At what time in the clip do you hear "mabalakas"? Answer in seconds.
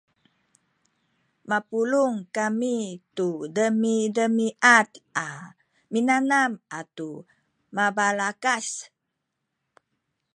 7.75-8.65